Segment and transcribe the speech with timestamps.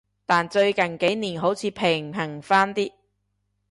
[0.25, 2.91] 但最近幾年好似平衡返啲